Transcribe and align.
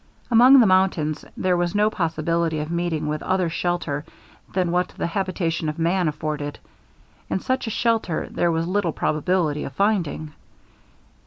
Among 0.31 0.59
the 0.59 0.65
mountains 0.65 1.23
there 1.37 1.55
was 1.55 1.75
no 1.75 1.91
possibility 1.91 2.57
of 2.57 2.71
meeting 2.71 3.05
with 3.05 3.21
other 3.21 3.49
shelter 3.49 4.03
than 4.51 4.71
what 4.71 4.87
the 4.97 5.05
habitation 5.05 5.69
of 5.69 5.77
man 5.77 6.07
afforded, 6.07 6.57
and 7.29 7.39
such 7.39 7.67
a 7.67 7.69
shelter 7.69 8.27
there 8.31 8.49
was 8.51 8.65
little 8.65 8.93
probability 8.93 9.63
of 9.63 9.73
finding. 9.73 10.33